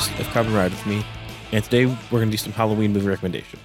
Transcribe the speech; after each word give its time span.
host 0.00 0.18
of 0.18 0.26
Kamen 0.28 0.54
Ride 0.54 0.70
with 0.70 0.86
me, 0.86 1.04
and 1.52 1.62
today 1.62 1.84
we're 1.84 2.20
going 2.20 2.28
to 2.28 2.30
do 2.30 2.38
some 2.38 2.54
Halloween 2.54 2.94
movie 2.94 3.08
recommendations. 3.08 3.60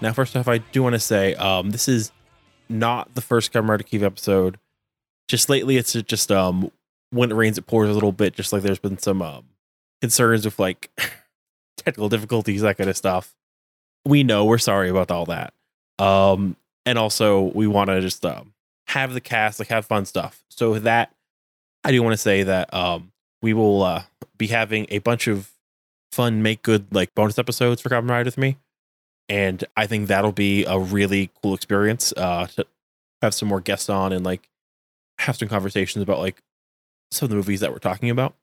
Now, 0.00 0.12
first 0.12 0.36
off, 0.36 0.48
I 0.48 0.58
do 0.58 0.82
want 0.82 0.94
to 0.94 0.98
say 0.98 1.36
um, 1.36 1.70
this 1.70 1.86
is 1.86 2.10
not 2.68 3.14
the 3.14 3.20
first 3.20 3.52
Kamen 3.52 3.68
Rider 3.68 3.84
Keeve 3.84 4.02
episode. 4.02 4.58
Just 5.28 5.48
lately, 5.48 5.76
it's 5.76 5.92
just 5.92 6.32
um, 6.32 6.72
when 7.10 7.30
it 7.30 7.34
rains, 7.34 7.56
it 7.56 7.68
pours 7.68 7.88
a 7.88 7.92
little 7.92 8.10
bit. 8.10 8.34
Just 8.34 8.52
like 8.52 8.62
there's 8.62 8.80
been 8.80 8.98
some 8.98 9.22
um, 9.22 9.44
concerns 10.00 10.44
with 10.44 10.58
like 10.58 10.90
technical 11.76 12.08
difficulties, 12.08 12.62
that 12.62 12.76
kind 12.76 12.90
of 12.90 12.96
stuff. 12.96 13.32
We 14.04 14.24
know 14.24 14.44
we're 14.46 14.58
sorry 14.58 14.88
about 14.88 15.12
all 15.12 15.26
that, 15.26 15.54
um, 16.00 16.56
and 16.84 16.98
also 16.98 17.52
we 17.54 17.68
want 17.68 17.90
to 17.90 18.00
just 18.00 18.26
um, 18.26 18.54
have 18.88 19.14
the 19.14 19.20
cast 19.20 19.60
like 19.60 19.68
have 19.68 19.86
fun 19.86 20.04
stuff. 20.04 20.42
So 20.48 20.72
with 20.72 20.82
that 20.82 21.14
I 21.84 21.92
do 21.92 22.02
want 22.02 22.14
to 22.14 22.18
say 22.18 22.42
that 22.42 22.74
um, 22.74 23.12
we 23.42 23.52
will 23.52 23.82
uh, 23.82 24.02
be 24.36 24.48
having 24.48 24.86
a 24.88 24.98
bunch 24.98 25.26
of 25.26 25.50
fun 26.12 26.42
make 26.42 26.62
good 26.62 26.86
like 26.92 27.14
bonus 27.14 27.38
episodes 27.38 27.80
for 27.80 27.88
Kamen 27.88 28.10
Ride 28.10 28.26
with 28.26 28.38
me. 28.38 28.56
And 29.28 29.64
I 29.76 29.86
think 29.86 30.08
that'll 30.08 30.32
be 30.32 30.64
a 30.64 30.78
really 30.78 31.30
cool 31.42 31.54
experience 31.54 32.12
uh, 32.16 32.46
to 32.56 32.66
have 33.22 33.34
some 33.34 33.48
more 33.48 33.60
guests 33.60 33.88
on 33.88 34.12
and 34.12 34.24
like 34.24 34.48
have 35.18 35.36
some 35.36 35.48
conversations 35.48 36.02
about 36.02 36.18
like 36.18 36.42
some 37.10 37.26
of 37.26 37.30
the 37.30 37.36
movies 37.36 37.60
that 37.60 37.72
we're 37.72 37.78
talking 37.78 38.10
about. 38.10 38.34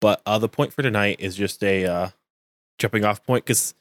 But 0.00 0.22
uh, 0.26 0.38
the 0.38 0.48
point 0.48 0.72
for 0.72 0.82
tonight 0.82 1.16
is 1.20 1.36
just 1.36 1.62
a 1.62 1.84
uh, 1.84 2.08
jumping 2.78 3.04
off 3.04 3.24
point 3.24 3.44
because 3.44 3.74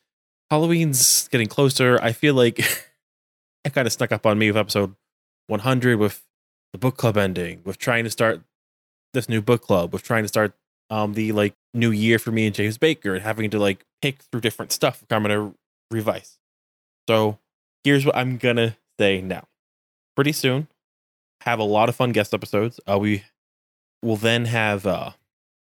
Halloween's 0.49 1.27
getting 1.29 1.47
closer. 1.47 1.99
I 2.01 2.11
feel 2.11 2.33
like 2.33 2.59
it 3.63 3.73
kind 3.73 3.87
of 3.87 3.93
snuck 3.93 4.11
up 4.11 4.25
on 4.25 4.37
me 4.37 4.49
with 4.49 4.57
episode 4.57 4.95
100 5.47 5.97
with 5.97 6.25
the 6.71 6.77
book 6.77 6.97
club 6.97 7.17
ending, 7.17 7.61
with 7.63 7.77
trying 7.77 8.03
to 8.03 8.09
start 8.09 8.41
this 9.13 9.27
new 9.27 9.41
book 9.41 9.61
club, 9.61 9.91
with 9.93 10.03
trying 10.03 10.23
to 10.23 10.27
start 10.27 10.53
um 10.89 11.13
the 11.13 11.31
like 11.31 11.55
new 11.73 11.91
year 11.91 12.19
for 12.19 12.31
me 12.31 12.45
and 12.45 12.55
James 12.55 12.77
Baker 12.77 13.13
and 13.13 13.23
having 13.23 13.49
to 13.49 13.59
like 13.59 13.85
pick 14.01 14.21
through 14.23 14.41
different 14.41 14.71
stuff 14.71 15.03
I'm 15.09 15.23
gonna 15.23 15.53
revise. 15.91 16.37
So 17.07 17.39
here's 17.83 18.05
what 18.05 18.15
I'm 18.15 18.37
gonna 18.37 18.77
say 18.99 19.21
now. 19.21 19.47
Pretty 20.15 20.31
soon, 20.31 20.67
have 21.41 21.59
a 21.59 21.63
lot 21.63 21.89
of 21.89 21.95
fun 21.95 22.11
guest 22.11 22.33
episodes. 22.33 22.79
Uh, 22.89 22.99
we 22.99 23.23
will 24.01 24.17
then 24.17 24.45
have 24.45 24.85
uh, 24.85 25.11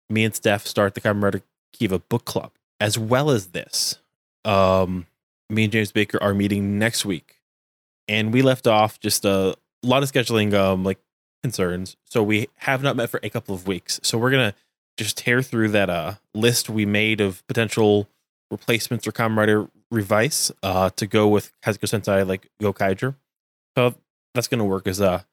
me 0.10 0.24
and 0.24 0.36
Steph 0.36 0.66
start 0.66 0.96
the 0.96 1.14
Rider 1.14 1.42
Kiva 1.74 2.00
book 2.00 2.26
club. 2.26 2.52
As 2.80 2.98
well 2.98 3.30
as 3.30 3.48
this, 3.48 4.00
um, 4.44 5.06
me 5.50 5.66
and 5.66 5.72
James 5.72 5.92
Baker 5.92 6.22
are 6.22 6.34
meeting 6.34 6.80
next 6.80 7.06
week, 7.06 7.40
and 8.08 8.34
we 8.34 8.42
left 8.42 8.66
off 8.66 9.00
just 9.00 9.24
a 9.24 9.56
lot 9.84 10.02
of 10.04 10.12
scheduling 10.12 10.54
um 10.54 10.84
like 10.84 10.98
concerns. 11.44 11.96
So 12.06 12.24
we 12.24 12.50
have 12.58 12.82
not 12.82 12.96
met 12.96 13.10
for 13.10 13.20
a 13.22 13.30
couple 13.30 13.54
of 13.54 13.68
weeks. 13.68 14.00
So 14.04 14.18
we're 14.18 14.32
gonna 14.32 14.56
just 14.98 15.18
tear 15.18 15.42
through 15.42 15.70
that 15.70 15.90
uh 15.90 16.16
list 16.34 16.70
we 16.70 16.86
made 16.86 17.22
of 17.22 17.46
potential 17.48 18.08
replacements 18.50 19.06
for 19.06 19.12
Kamen 19.12 19.38
Rider 19.38 19.68
Revice 19.90 20.52
uh 20.64 20.90
to 20.92 21.08
go 21.08 21.28
with 21.28 21.52
Kaizoku 21.64 21.88
Sentai 21.88 22.28
like 22.28 22.50
Gokaiger. 22.62 23.16
So 23.78 23.96
that's 24.34 24.48
gonna 24.48 24.66
work 24.66 24.88
as 24.88 25.00
a 25.00 25.26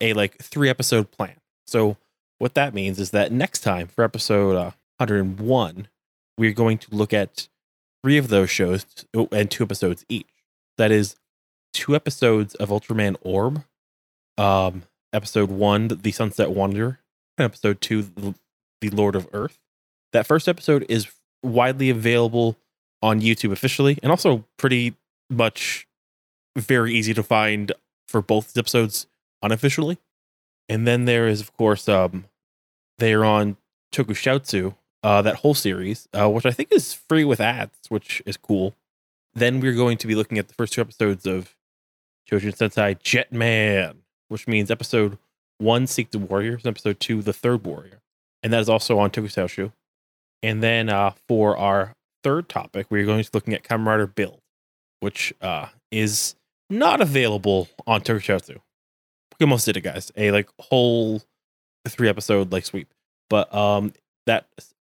a 0.00 0.12
like 0.12 0.38
three 0.38 0.68
episode 0.68 1.10
plan. 1.10 1.36
So 1.66 1.96
what 2.38 2.54
that 2.54 2.74
means 2.74 2.98
is 2.98 3.10
that 3.12 3.30
next 3.30 3.60
time 3.60 3.86
for 3.86 4.02
episode 4.02 4.56
uh, 4.56 4.72
101, 4.98 5.86
we're 6.36 6.52
going 6.52 6.76
to 6.78 6.94
look 6.94 7.14
at 7.14 7.48
three 8.02 8.18
of 8.18 8.28
those 8.28 8.50
shows 8.50 8.84
oh, 9.14 9.28
and 9.30 9.48
two 9.48 9.62
episodes 9.62 10.04
each. 10.08 10.26
That 10.76 10.90
is 10.90 11.14
two 11.72 11.94
episodes 11.94 12.56
of 12.56 12.70
Ultraman 12.70 13.16
Orb, 13.22 13.64
um, 14.36 14.82
episode 15.12 15.50
one, 15.50 15.86
The 15.88 16.10
Sunset 16.10 16.50
Wanderer, 16.50 16.98
and 17.38 17.44
episode 17.44 17.80
two, 17.80 18.08
The 18.88 18.90
Lord 18.90 19.16
of 19.16 19.28
Earth. 19.32 19.58
That 20.12 20.26
first 20.26 20.48
episode 20.48 20.84
is 20.88 21.08
widely 21.42 21.90
available 21.90 22.58
on 23.02 23.20
YouTube 23.20 23.52
officially, 23.52 23.98
and 24.02 24.10
also 24.10 24.44
pretty 24.56 24.94
much 25.30 25.86
very 26.56 26.94
easy 26.94 27.14
to 27.14 27.22
find 27.22 27.72
for 28.08 28.22
both 28.22 28.56
episodes 28.56 29.06
unofficially. 29.42 29.98
And 30.68 30.86
then 30.86 31.06
there 31.06 31.26
is, 31.26 31.40
of 31.40 31.56
course, 31.56 31.88
um, 31.88 32.26
they 32.98 33.12
are 33.14 33.24
on 33.24 33.56
Tokushoutsu, 33.92 34.74
uh, 35.02 35.22
that 35.22 35.36
whole 35.36 35.54
series, 35.54 36.08
uh, 36.12 36.30
which 36.30 36.46
I 36.46 36.52
think 36.52 36.70
is 36.72 36.92
free 36.92 37.24
with 37.24 37.40
ads, 37.40 37.78
which 37.88 38.22
is 38.24 38.36
cool. 38.36 38.74
Then 39.34 39.60
we're 39.60 39.74
going 39.74 39.96
to 39.98 40.06
be 40.06 40.14
looking 40.14 40.38
at 40.38 40.48
the 40.48 40.54
first 40.54 40.74
two 40.74 40.80
episodes 40.80 41.26
of 41.26 41.56
Chojin 42.30 42.56
Sentai 42.56 42.98
Jetman, 43.00 43.96
which 44.28 44.46
means 44.46 44.70
episode 44.70 45.18
one, 45.58 45.86
Seek 45.86 46.10
the 46.10 46.18
Warriors, 46.18 46.64
and 46.64 46.70
episode 46.70 47.00
two, 47.00 47.22
The 47.22 47.32
Third 47.32 47.64
Warrior. 47.64 48.01
And 48.42 48.52
that 48.52 48.60
is 48.60 48.68
also 48.68 48.98
on 48.98 49.10
Tokushoutsu. 49.10 49.72
And 50.42 50.62
then 50.62 50.88
uh, 50.88 51.12
for 51.28 51.56
our 51.56 51.92
third 52.24 52.48
topic, 52.48 52.86
we're 52.90 53.04
going 53.04 53.22
to 53.22 53.30
be 53.30 53.36
looking 53.36 53.54
at 53.54 53.62
Kamen 53.62 53.86
Rider 53.86 54.06
Build, 54.06 54.40
which 55.00 55.32
uh, 55.40 55.68
is 55.90 56.34
not 56.68 57.00
available 57.00 57.68
on 57.86 58.00
Tokushoutsu. 58.00 58.58
We 59.38 59.44
almost 59.44 59.66
did 59.66 59.76
it, 59.76 59.82
guys. 59.82 60.10
A 60.16 60.30
like 60.30 60.48
whole 60.58 61.22
three 61.88 62.08
episode 62.08 62.52
like 62.52 62.64
sweep. 62.64 62.92
But 63.28 63.52
um 63.54 63.92
that 64.26 64.46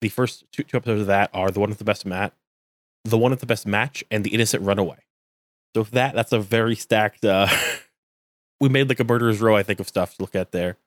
the 0.02 0.10
first 0.10 0.44
two, 0.52 0.64
two 0.64 0.78
episodes 0.78 1.02
of 1.02 1.08
that 1.08 1.30
are 1.34 1.50
the 1.52 1.60
one 1.60 1.70
with 1.70 1.78
the 1.78 1.86
best 1.86 2.06
mat, 2.06 2.34
the 3.06 3.18
one 3.18 3.32
with 3.32 3.40
the 3.40 3.46
best 3.46 3.66
match, 3.66 4.04
and 4.12 4.24
the 4.24 4.34
innocent 4.34 4.64
runaway. 4.64 4.98
So 5.76 5.84
that 5.84 6.14
that's 6.14 6.32
a 6.32 6.40
very 6.40 6.76
stacked 6.76 7.26
uh 7.26 7.48
we 8.60 8.70
made 8.70 8.90
like 8.90 9.00
a 9.00 9.04
murderer's 9.04 9.42
row, 9.42 9.56
I 9.56 9.64
think, 9.64 9.80
of 9.80 9.88
stuff 9.88 10.16
to 10.16 10.22
look 10.22 10.36
at 10.36 10.52
there. 10.52 10.78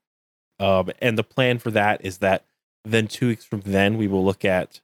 Um 0.59 0.91
and 1.00 1.19
the 1.19 1.25
plan 1.25 1.59
for 1.59 1.71
that 1.71 2.05
is 2.05 2.19
that 2.19 2.44
then 2.84 3.09
two 3.09 3.28
weeks 3.28 3.44
from 3.44 3.61
then 3.62 3.97
we 3.97 4.06
will 4.09 4.25
look 4.25 4.44
at 4.44 4.81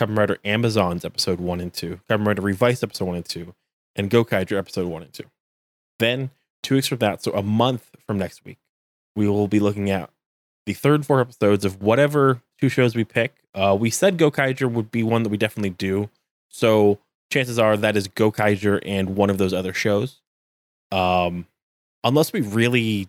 Kamen 0.00 0.18
Rider 0.18 0.38
Amazons 0.44 1.04
episode 1.04 1.40
one 1.40 1.60
and 1.60 1.72
two, 1.72 2.00
Kamen 2.08 2.26
Rider 2.26 2.42
Revice 2.42 2.82
episode 2.82 3.06
one 3.06 3.16
and 3.16 3.24
two, 3.24 3.54
and 3.96 4.10
Gokaiger 4.10 4.58
episode 4.58 4.86
one 4.86 5.02
and 5.02 5.12
two. 5.12 5.24
Then 5.98 6.30
two 6.62 6.76
weeks 6.76 6.88
from 6.88 6.98
that, 6.98 7.22
so 7.22 7.32
a 7.32 7.42
month 7.42 7.90
from 8.06 8.18
next 8.18 8.44
week, 8.44 8.58
we 9.16 9.28
will 9.28 9.48
be 9.48 9.60
looking 9.60 9.90
at 9.90 10.10
the 10.66 10.74
third 10.74 11.06
four 11.06 11.20
episodes 11.20 11.64
of 11.64 11.82
whatever 11.82 12.42
two 12.60 12.68
shows 12.68 12.94
we 12.94 13.04
pick. 13.04 13.34
Uh, 13.54 13.76
we 13.78 13.90
said 13.90 14.18
Gokaiger 14.18 14.70
would 14.70 14.90
be 14.90 15.02
one 15.02 15.22
that 15.22 15.30
we 15.30 15.36
definitely 15.36 15.70
do. 15.70 16.10
So 16.48 16.98
chances 17.32 17.58
are 17.58 17.76
that 17.76 17.96
is 17.96 18.08
Gokaiger 18.08 18.80
and 18.84 19.16
one 19.16 19.30
of 19.30 19.38
those 19.38 19.52
other 19.52 19.72
shows. 19.72 20.20
Um, 20.92 21.46
unless 22.04 22.32
we 22.32 22.40
really 22.40 23.08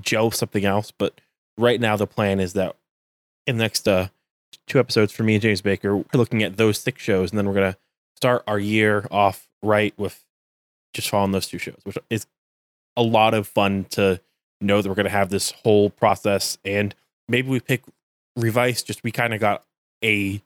gel 0.00 0.30
something 0.30 0.64
else. 0.64 0.90
But 0.90 1.20
right 1.58 1.80
now, 1.80 1.96
the 1.96 2.06
plan 2.06 2.40
is 2.40 2.52
that 2.54 2.76
in 3.46 3.56
the 3.58 3.64
next 3.64 3.86
uh, 3.86 4.08
two 4.66 4.78
episodes 4.78 5.12
for 5.12 5.22
me 5.22 5.34
and 5.34 5.42
James 5.42 5.60
Baker, 5.60 5.96
we're 5.96 6.04
looking 6.14 6.42
at 6.42 6.56
those 6.56 6.78
six 6.78 7.02
shows, 7.02 7.30
and 7.30 7.38
then 7.38 7.46
we're 7.46 7.54
gonna 7.54 7.76
start 8.16 8.44
our 8.46 8.58
year 8.58 9.06
off 9.10 9.48
right 9.62 9.94
with 9.98 10.24
just 10.92 11.10
following 11.10 11.32
those 11.32 11.48
two 11.48 11.58
shows, 11.58 11.80
which 11.84 11.98
is 12.10 12.26
a 12.96 13.02
lot 13.02 13.34
of 13.34 13.46
fun 13.46 13.84
to 13.90 14.20
know 14.60 14.80
that 14.80 14.88
we're 14.88 14.94
to 15.02 15.10
have 15.10 15.30
this 15.30 15.52
whole 15.62 15.90
process 15.90 16.58
and 16.64 16.94
maybe 17.28 17.48
we 17.48 17.60
pick 17.60 17.82
revice 18.36 18.82
just 18.82 19.02
we 19.04 19.12
kind 19.12 19.34
of 19.34 19.40
got 19.40 19.64
a 20.02 20.42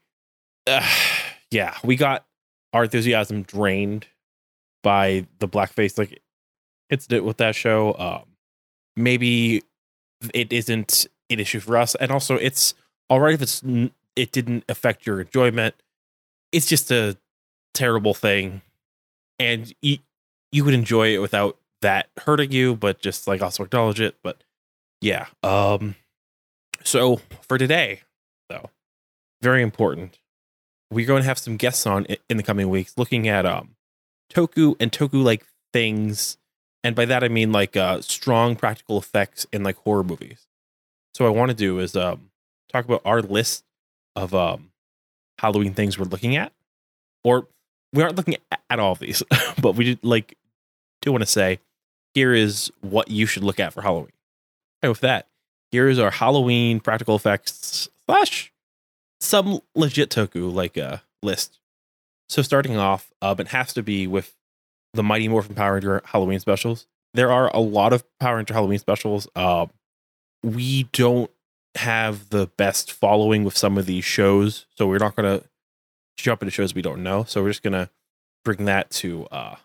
uh, 0.66 0.86
yeah 1.50 1.74
we 1.84 1.96
got 1.96 2.26
our 2.72 2.84
enthusiasm 2.84 3.42
drained 3.42 4.06
by 4.82 5.26
the 5.38 5.48
blackface 5.48 5.98
like 5.98 6.20
incident 6.90 7.24
with 7.24 7.36
that 7.38 7.54
show 7.54 7.94
um 7.98 8.24
maybe 8.98 9.62
it 10.34 10.52
isn't 10.52 11.06
an 11.30 11.40
issue 11.40 11.60
for 11.60 11.76
us 11.76 11.94
and 11.96 12.10
also 12.10 12.36
it's 12.36 12.74
all 13.08 13.20
right 13.20 13.34
if 13.34 13.42
it's 13.42 13.62
it 14.16 14.32
didn't 14.32 14.64
affect 14.68 15.06
your 15.06 15.20
enjoyment 15.20 15.74
it's 16.52 16.66
just 16.66 16.90
a 16.90 17.16
terrible 17.74 18.14
thing 18.14 18.62
and 19.38 19.72
you, 19.82 19.98
you 20.50 20.64
would 20.64 20.74
enjoy 20.74 21.14
it 21.14 21.18
without 21.18 21.58
that 21.82 22.08
hurting 22.18 22.52
you, 22.52 22.74
but 22.74 23.00
just 23.00 23.26
like 23.26 23.42
also 23.42 23.64
acknowledge 23.64 24.00
it. 24.00 24.16
But 24.22 24.42
yeah. 25.00 25.26
Um 25.42 25.94
so 26.82 27.20
for 27.42 27.58
today, 27.58 28.02
though, 28.48 28.70
very 29.42 29.62
important. 29.62 30.18
We're 30.90 31.06
going 31.06 31.22
to 31.22 31.28
have 31.28 31.38
some 31.38 31.56
guests 31.56 31.86
on 31.86 32.06
in 32.30 32.38
the 32.38 32.42
coming 32.42 32.68
weeks 32.68 32.94
looking 32.96 33.28
at 33.28 33.46
um 33.46 33.76
Toku 34.32 34.74
and 34.80 34.90
Toku 34.90 35.22
like 35.22 35.44
things. 35.72 36.37
And 36.84 36.94
by 36.94 37.04
that 37.06 37.24
I 37.24 37.28
mean 37.28 37.52
like 37.52 37.76
uh 37.76 38.00
strong 38.00 38.56
practical 38.56 38.98
effects 38.98 39.46
in 39.52 39.62
like 39.62 39.76
horror 39.78 40.04
movies. 40.04 40.46
So 41.14 41.24
what 41.24 41.34
I 41.34 41.38
want 41.38 41.50
to 41.50 41.56
do 41.56 41.78
is 41.78 41.96
um 41.96 42.30
talk 42.72 42.84
about 42.84 43.02
our 43.04 43.22
list 43.22 43.64
of 44.16 44.34
um 44.34 44.70
Halloween 45.38 45.74
things 45.74 45.98
we're 45.98 46.04
looking 46.04 46.36
at. 46.36 46.52
Or 47.24 47.48
we 47.92 48.02
aren't 48.02 48.16
looking 48.16 48.36
at, 48.70 48.78
all 48.78 48.92
of 48.92 48.98
these, 48.98 49.22
but 49.62 49.74
we 49.74 49.84
did 49.84 50.04
like 50.04 50.36
do 51.02 51.12
want 51.12 51.22
to 51.22 51.26
say 51.26 51.60
here 52.14 52.32
is 52.32 52.70
what 52.80 53.10
you 53.10 53.26
should 53.26 53.44
look 53.44 53.60
at 53.60 53.72
for 53.72 53.82
Halloween. 53.82 54.12
And 54.82 54.90
with 54.90 55.00
that, 55.00 55.28
here 55.70 55.88
is 55.88 55.98
our 55.98 56.10
Halloween 56.10 56.80
practical 56.80 57.16
effects 57.16 57.88
slash 58.06 58.52
some 59.20 59.60
legit 59.74 60.10
toku 60.10 60.52
like 60.52 60.76
a 60.76 60.94
uh, 60.94 60.98
list. 61.22 61.58
So 62.28 62.42
starting 62.42 62.76
off, 62.76 63.12
um, 63.22 63.40
it 63.40 63.48
has 63.48 63.72
to 63.74 63.82
be 63.82 64.06
with 64.06 64.34
the 64.94 65.02
Mighty 65.02 65.28
Morphin 65.28 65.54
Power 65.54 65.74
Ranger 65.74 66.02
Halloween 66.04 66.40
specials. 66.40 66.86
There 67.14 67.32
are 67.32 67.50
a 67.54 67.60
lot 67.60 67.92
of 67.92 68.04
Power 68.18 68.36
Ranger 68.36 68.54
Halloween 68.54 68.78
specials. 68.78 69.28
Uh, 69.34 69.66
we 70.42 70.84
don't 70.92 71.30
have 71.74 72.30
the 72.30 72.46
best 72.56 72.92
following 72.92 73.44
with 73.44 73.56
some 73.56 73.78
of 73.78 73.86
these 73.86 74.04
shows, 74.04 74.66
so 74.76 74.86
we're 74.86 74.98
not 74.98 75.16
gonna 75.16 75.42
jump 76.16 76.42
into 76.42 76.50
shows 76.50 76.74
we 76.74 76.82
don't 76.82 77.02
know. 77.02 77.24
So 77.24 77.42
we're 77.42 77.50
just 77.50 77.62
gonna 77.62 77.90
bring 78.44 78.64
that 78.64 78.90
to 78.90 79.26
uh 79.26 79.56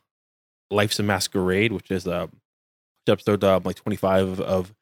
Life's 0.69 0.99
a 0.99 1.03
Masquerade, 1.03 1.71
which 1.71 1.89
is 1.91 2.07
um 2.07 2.31
episode 3.07 3.43
um, 3.43 3.63
like 3.63 3.75
25 3.75 4.39
of 4.39 4.73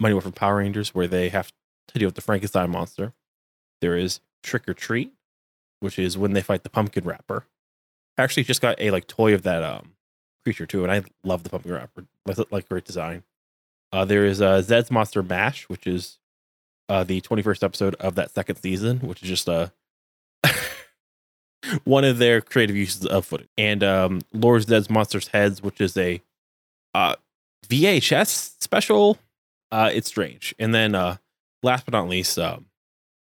Mighty 0.00 0.14
Morphin 0.14 0.32
Power 0.32 0.56
Rangers, 0.56 0.94
where 0.94 1.06
they 1.06 1.28
have 1.28 1.52
to 1.88 1.98
deal 1.98 2.08
with 2.08 2.14
the 2.14 2.20
Frankenstein 2.20 2.70
monster. 2.70 3.14
There 3.80 3.96
is 3.96 4.20
Trick 4.42 4.68
or 4.68 4.74
Treat, 4.74 5.12
which 5.80 5.98
is 5.98 6.18
when 6.18 6.32
they 6.32 6.42
fight 6.42 6.62
the 6.62 6.70
pumpkin 6.70 7.04
wrapper. 7.04 7.44
Actually 8.18 8.44
just 8.44 8.60
got 8.60 8.80
a 8.80 8.90
like 8.90 9.06
toy 9.06 9.32
of 9.34 9.42
that 9.42 9.62
um 9.62 9.92
creature 10.44 10.66
too, 10.66 10.82
and 10.82 10.92
I 10.92 11.02
love 11.24 11.42
the 11.42 11.50
pumpkin 11.50 11.72
wrapper. 11.72 12.06
Like, 12.50 12.68
great 12.68 12.84
design. 12.84 13.22
Uh, 13.92 14.04
there 14.04 14.24
is 14.24 14.40
uh, 14.40 14.60
Zedd's 14.62 14.90
Monster 14.90 15.22
Mash, 15.22 15.68
which 15.68 15.86
is 15.86 16.18
uh, 16.88 17.04
the 17.04 17.20
21st 17.20 17.62
episode 17.62 17.94
of 17.96 18.14
that 18.14 18.30
second 18.30 18.56
season, 18.56 19.00
which 19.00 19.22
is 19.22 19.28
just 19.28 19.48
a 19.48 19.72
one 21.84 22.04
of 22.04 22.18
their 22.18 22.40
creative 22.40 22.76
uses 22.76 23.06
of 23.06 23.26
footage. 23.26 23.48
And 23.56 23.82
um, 23.82 24.22
Lord 24.32 24.62
Zedd's 24.62 24.90
Monsters 24.90 25.28
Heads, 25.28 25.62
which 25.62 25.80
is 25.80 25.96
a 25.96 26.22
uh, 26.94 27.16
VHS 27.68 28.62
special. 28.62 29.18
Uh, 29.70 29.90
it's 29.92 30.08
strange. 30.08 30.54
And 30.58 30.74
then 30.74 30.94
uh, 30.94 31.16
last 31.62 31.84
but 31.84 31.92
not 31.92 32.08
least, 32.08 32.38
um, 32.38 32.66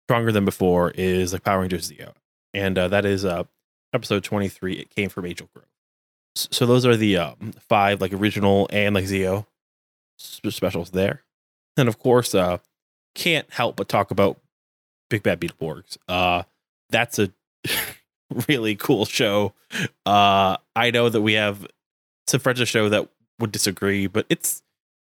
Stronger 0.06 0.32
Than 0.32 0.44
Before 0.44 0.90
is 0.90 1.32
like 1.32 1.44
Power 1.44 1.60
Rangers 1.60 1.90
Zeo. 1.90 2.12
And 2.52 2.76
uh, 2.76 2.88
that 2.88 3.04
is 3.04 3.24
uh, 3.24 3.44
episode 3.92 4.24
23. 4.24 4.74
It 4.74 4.90
came 4.90 5.08
from 5.08 5.26
Angel 5.26 5.48
Grove. 5.54 5.66
So 6.34 6.64
those 6.64 6.86
are 6.86 6.96
the 6.96 7.18
um, 7.18 7.52
five 7.68 8.00
like 8.00 8.12
original 8.12 8.66
and 8.72 8.94
like 8.94 9.04
Zeo 9.04 9.46
specials 10.16 10.90
there. 10.90 11.22
And 11.76 11.88
of 11.88 11.98
course, 11.98 12.34
uh, 12.34 12.58
can't 13.14 13.50
help 13.52 13.76
but 13.76 13.88
talk 13.88 14.10
about 14.10 14.40
Big 15.10 15.22
Bad 15.22 15.40
Beetleborgs. 15.40 15.98
Uh, 16.08 16.44
that's 16.90 17.18
a 17.18 17.30
really 18.48 18.76
cool 18.76 19.04
show. 19.04 19.52
Uh, 20.06 20.56
I 20.74 20.90
know 20.90 21.08
that 21.08 21.20
we 21.20 21.34
have 21.34 21.66
some 22.26 22.40
friends 22.40 22.60
of 22.60 22.62
the 22.62 22.66
show 22.66 22.88
that 22.88 23.08
would 23.38 23.52
disagree, 23.52 24.06
but 24.06 24.26
it's 24.28 24.62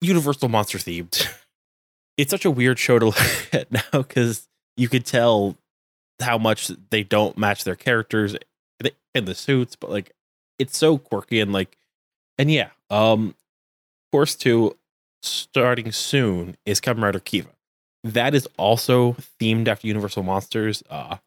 Universal 0.02 0.50
Monster 0.50 0.78
themed. 0.78 1.28
it's 2.18 2.32
such 2.32 2.46
a 2.46 2.52
weird 2.52 2.78
show 2.80 3.00
to 3.00 3.06
look 3.08 3.18
at 3.54 3.72
now 3.72 3.82
because 3.92 4.48
you 4.76 4.90
could 4.90 5.06
tell 5.06 5.56
how 6.22 6.38
much 6.38 6.72
they 6.90 7.04
don't 7.04 7.38
match 7.38 7.64
their 7.64 7.76
characters 7.76 8.36
in 9.14 9.26
the 9.26 9.36
suits, 9.36 9.76
but 9.76 9.90
like 9.90 10.12
it's 10.60 10.78
so 10.78 10.98
quirky 10.98 11.40
and 11.40 11.54
like, 11.54 11.78
and 12.38 12.52
yeah, 12.52 12.70
um, 12.90 13.36
course, 14.18 14.36
two 14.36 14.76
starting 15.22 15.92
soon 15.92 16.58
is 16.66 16.82
Kamen 16.82 17.04
Rider 17.04 17.20
Kiva. 17.20 17.50
That 18.04 18.34
is 18.34 18.48
also 18.58 19.14
themed 19.40 19.68
after 19.68 19.88
Universal 19.88 20.24
Monsters. 20.24 20.84
Uh, 20.90 21.18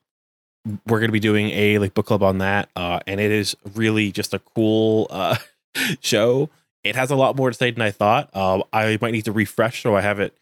we're 0.87 0.99
to 1.09 1.13
be 1.13 1.21
doing 1.21 1.51
a 1.51 1.79
like 1.79 1.95
book 1.95 2.07
club 2.07 2.23
on 2.23 2.39
that, 2.39 2.69
uh, 2.75 2.99
and 3.07 3.21
it 3.21 3.31
is 3.31 3.57
really 3.75 4.11
just 4.11 4.35
a 4.35 4.41
cool 4.41 5.07
uh, 5.11 5.37
show. 6.01 6.51
It 6.83 6.97
has 6.97 7.11
a 7.11 7.17
lot 7.17 7.37
more 7.37 7.51
to 7.51 7.57
say 7.57 7.71
than 7.71 7.83
I 7.83 7.93
thought. 7.93 8.31
Uh, 8.33 8.63
I 8.73 8.99
might 9.01 9.13
need 9.13 9.27
to 9.27 9.33
refresh 9.33 9.83
so 9.83 9.95
I 9.95 10.01
have 10.01 10.19
it 10.19 10.35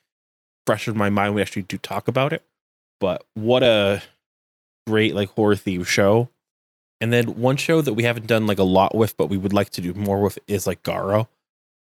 fresh 0.67 0.89
in 0.89 0.97
my 0.97 1.11
mind. 1.11 1.35
We 1.35 1.43
actually 1.43 1.63
do 1.63 1.77
talk 1.77 2.09
about 2.09 2.33
it, 2.33 2.43
but 2.99 3.27
what 3.35 3.63
a 3.63 4.03
great 4.87 5.15
like 5.15 5.31
horror 5.31 5.57
theme 5.57 5.85
show. 5.85 6.31
And 7.01 7.13
then 7.13 7.41
one 7.41 7.57
show 7.57 7.81
that 7.81 7.95
we 7.95 8.03
haven't 8.03 8.27
done 8.27 8.47
like 8.47 8.59
a 8.59 8.65
lot 8.65 8.95
with, 8.95 9.17
but 9.17 9.29
we 9.29 9.37
would 9.37 9.53
like 9.53 9.71
to 9.71 9.81
do 9.81 9.95
more 9.95 10.21
with 10.21 10.39
is 10.49 10.67
like 10.67 10.83
Garo. 10.83 11.29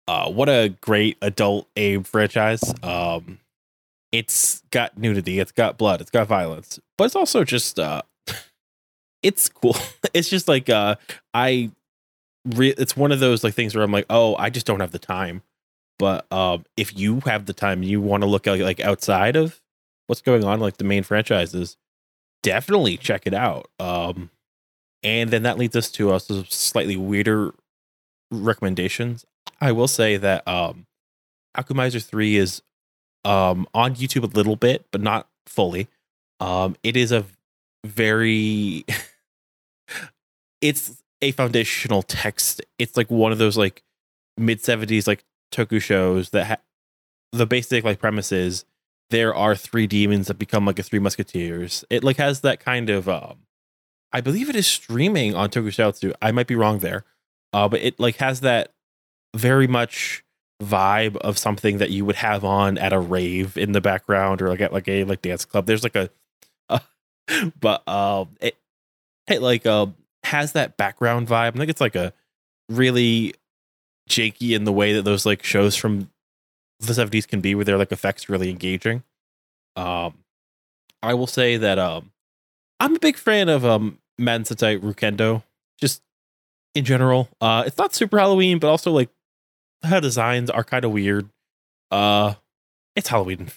Uh, 0.08 0.30
what 0.32 0.50
a 0.50 0.70
great 0.82 1.18
adult 1.22 1.68
aim 1.76 2.04
franchise. 2.04 2.74
Um, 2.84 3.40
it's 4.12 4.64
got 4.72 4.98
nudity, 4.98 5.40
it's 5.40 5.52
got 5.52 5.78
blood, 5.78 6.02
it's 6.02 6.12
got 6.12 6.28
violence, 6.28 6.80
but 6.98 7.06
it's 7.06 7.16
also 7.16 7.44
just 7.44 7.78
uh, 7.78 8.02
it's 9.24 9.50
cool. 9.50 9.76
it's 10.14 10.30
just 10.30 10.48
like 10.48 10.70
uh, 10.70 10.96
I, 11.34 11.72
re- 12.46 12.76
it's 12.78 12.96
one 12.96 13.12
of 13.12 13.20
those 13.20 13.44
like 13.44 13.54
things 13.54 13.76
where 13.76 13.84
I'm 13.84 13.92
like, 13.92 14.06
oh, 14.10 14.36
I 14.38 14.50
just 14.50 14.66
don't 14.66 14.80
have 14.80 14.92
the 14.92 15.00
time. 15.00 15.42
But 16.00 16.32
um, 16.32 16.66
if 16.76 16.98
you 16.98 17.22
have 17.22 17.46
the 17.46 17.54
time, 17.54 17.82
you 17.82 18.00
want 18.02 18.22
to 18.22 18.28
look 18.28 18.46
at, 18.46 18.60
like 18.60 18.80
outside 18.80 19.36
of 19.36 19.60
what's 20.06 20.22
going 20.22 20.44
on, 20.44 20.60
like 20.60 20.78
the 20.78 20.84
main 20.84 21.04
franchises, 21.04 21.76
definitely 22.44 22.98
check 22.98 23.26
it 23.26 23.34
out. 23.34 23.68
Um, 23.80 24.30
and 25.04 25.30
then 25.32 25.44
that 25.44 25.58
leads 25.58 25.76
us 25.76 25.90
to 25.92 26.12
uh, 26.12 26.20
some 26.20 26.46
slightly 26.46 26.96
weirder 26.98 27.54
recommendations. 28.32 29.26
I 29.62 29.72
will 29.72 29.88
say 29.88 30.18
that 30.18 30.48
um 30.48 30.86
Akumaizer 31.56 32.04
3 32.04 32.38
is 32.38 32.62
um 33.26 33.68
on 33.74 33.96
YouTube 33.96 34.24
a 34.24 34.36
little 34.36 34.56
bit, 34.56 34.86
but 34.92 35.02
not 35.02 35.28
fully. 35.46 35.88
Um 36.40 36.76
it 36.84 36.96
is 36.96 37.12
a 37.12 37.26
very 37.86 38.86
it's 40.62 41.02
a 41.22 41.32
foundational 41.32 42.04
text. 42.04 42.62
It's 42.78 42.98
like 42.98 43.10
one 43.10 43.32
of 43.32 43.38
those 43.38 43.58
like 43.58 43.84
mid 44.38 44.60
70s 44.62 45.08
like 45.08 45.24
toku 45.52 45.82
shows 45.82 46.30
that 46.32 46.46
ha- 46.46 46.58
the 47.32 47.46
basic 47.48 47.84
like 47.84 48.00
premise 48.00 48.32
is 48.32 48.66
there 49.10 49.34
are 49.34 49.56
three 49.56 49.88
demons 49.88 50.28
that 50.28 50.38
become 50.38 50.66
like 50.66 50.80
a 50.80 50.84
three 50.84 51.00
musketeers. 51.00 51.86
It 51.90 52.04
like 52.04 52.18
has 52.18 52.42
that 52.42 52.60
kind 52.60 52.90
of 52.90 53.08
um 53.08 53.38
I 54.14 54.22
believe 54.22 54.50
it 54.50 54.56
is 54.56 54.68
streaming 54.68 55.36
on 55.36 55.50
Tokusatsu. 55.50 56.14
I 56.22 56.32
might 56.32 56.48
be 56.48 56.56
wrong 56.56 56.80
there. 56.80 57.04
Uh 57.54 57.68
but 57.68 57.82
it 57.82 58.00
like 58.00 58.18
has 58.18 58.42
that 58.42 58.74
very 59.36 59.68
much 59.68 60.24
vibe 60.62 61.18
of 61.18 61.38
something 61.38 61.78
that 61.78 61.92
you 61.92 62.04
would 62.06 62.16
have 62.16 62.44
on 62.44 62.78
at 62.78 62.94
a 62.94 63.00
rave 63.00 63.58
in 63.58 63.74
the 63.74 63.82
background 63.82 64.42
or 64.42 64.50
like 64.50 64.62
at 64.62 64.74
like 64.74 64.88
a 64.88 65.04
like 65.04 65.22
dance 65.22 65.46
club. 65.46 65.66
There's 65.66 65.84
like 65.84 65.96
a, 65.96 66.10
uh, 66.70 66.80
but 67.60 67.88
um, 67.88 68.30
it 68.42 68.58
it 69.28 69.42
like 69.42 69.66
uh 69.66 69.88
has 70.24 70.54
that 70.54 70.78
background 70.78 71.28
vibe. 71.28 71.56
I 71.56 71.58
think 71.58 71.70
it's 71.70 71.82
like 71.82 71.96
a 71.96 72.14
really 72.70 73.34
janky 74.10 74.56
in 74.56 74.64
the 74.64 74.74
way 74.74 74.94
that 74.94 75.04
those 75.04 75.26
like 75.26 75.44
shows 75.44 75.76
from 75.76 76.10
the 76.80 76.94
70s 76.94 77.28
can 77.28 77.42
be, 77.42 77.56
where 77.56 77.66
they're 77.66 77.78
like 77.78 77.92
effects 77.92 78.30
really 78.30 78.50
engaging. 78.50 79.04
Um, 79.76 80.16
I 81.02 81.14
will 81.14 81.28
say 81.28 81.58
that 81.58 81.80
um, 81.80 82.12
I'm 82.80 82.96
a 82.96 83.00
big 83.00 83.18
fan 83.18 83.50
of 83.50 83.66
um 83.66 84.00
Madan 84.18 84.44
Sentai 84.44 84.80
Ryukendo. 84.80 85.44
Just 85.80 86.02
in 86.74 86.86
general, 86.86 87.30
uh, 87.42 87.64
it's 87.66 87.78
not 87.78 87.94
super 87.94 88.18
Halloween, 88.18 88.60
but 88.60 88.70
also 88.70 88.92
like 88.92 89.10
her 89.84 90.02
designs 90.02 90.50
are 90.50 90.64
kind 90.64 90.86
of 90.86 90.92
weird. 90.92 91.30
Uh, 91.92 92.36
it's 92.96 93.10
Halloween 93.10 93.52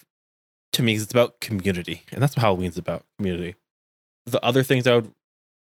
to 0.73 0.83
me. 0.83 0.95
It's 0.95 1.11
about 1.11 1.39
community, 1.39 2.03
and 2.11 2.21
that's 2.21 2.35
what 2.35 2.41
Halloween's 2.41 2.77
about. 2.77 3.05
Community. 3.17 3.55
The 4.25 4.43
other 4.43 4.63
things 4.63 4.85
I 4.85 4.95
would 4.95 5.11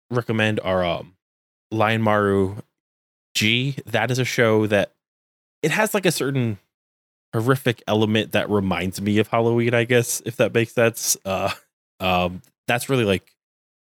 recommend 0.09 0.59
are 0.61 0.83
um, 0.83 1.15
Lion 1.71 2.01
Maru 2.01 2.57
G. 3.33 3.77
That 3.85 4.11
is 4.11 4.19
a 4.19 4.25
show 4.25 4.65
that 4.67 4.93
it 5.61 5.71
has 5.71 5.93
like 5.93 6.05
a 6.05 6.11
certain 6.11 6.57
horrific 7.33 7.83
element 7.87 8.31
that 8.31 8.49
reminds 8.49 9.01
me 9.01 9.17
of 9.19 9.27
Halloween. 9.27 9.73
I 9.73 9.83
guess 9.83 10.21
if 10.25 10.37
that 10.37 10.53
makes 10.53 10.73
sense. 10.73 11.17
Uh, 11.25 11.51
um, 11.99 12.41
that's 12.67 12.89
really 12.89 13.03
like 13.03 13.34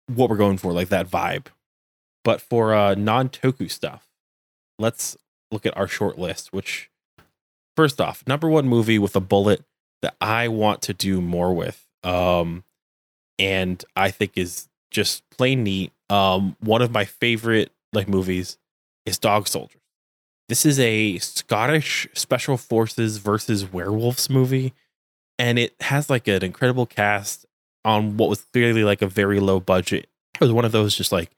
what 0.09 0.29
we're 0.29 0.37
going 0.37 0.57
for, 0.57 0.73
like 0.73 0.89
that 0.89 1.09
vibe. 1.09 1.47
But 2.23 2.41
for 2.41 2.73
uh, 2.73 2.95
non 2.95 3.29
Toku 3.29 3.69
stuff, 3.69 4.07
let's 4.77 5.17
look 5.51 5.65
at 5.65 5.75
our 5.77 5.87
short 5.87 6.17
list, 6.17 6.51
which 6.51 6.89
first 7.75 8.01
off, 8.01 8.23
number 8.27 8.49
one 8.49 8.67
movie 8.67 8.99
with 8.99 9.15
a 9.15 9.21
bullet 9.21 9.63
that 10.01 10.15
I 10.19 10.47
want 10.47 10.81
to 10.83 10.93
do 10.93 11.21
more 11.21 11.53
with. 11.53 11.85
Um, 12.03 12.63
and 13.37 13.83
I 13.95 14.11
think 14.11 14.33
is 14.35 14.67
just 14.91 15.23
plain 15.29 15.63
neat. 15.63 15.91
Um, 16.09 16.55
one 16.59 16.81
of 16.81 16.91
my 16.91 17.05
favorite 17.05 17.71
like 17.93 18.07
movies 18.07 18.57
is 19.05 19.17
Dog 19.17 19.47
Soldiers. 19.47 19.81
This 20.47 20.65
is 20.65 20.79
a 20.79 21.19
Scottish 21.19 22.07
special 22.13 22.57
forces 22.57 23.17
versus 23.17 23.71
werewolves 23.71 24.29
movie, 24.29 24.73
and 25.37 25.59
it 25.59 25.75
has 25.81 26.09
like 26.09 26.27
an 26.27 26.43
incredible 26.43 26.85
cast 26.85 27.45
on 27.85 28.17
what 28.17 28.29
was 28.29 28.41
clearly 28.53 28.83
like 28.83 29.01
a 29.01 29.07
very 29.07 29.39
low 29.39 29.59
budget. 29.59 30.07
It 30.35 30.41
was 30.41 30.51
one 30.51 30.65
of 30.65 30.71
those 30.71 30.95
just 30.95 31.11
like 31.11 31.31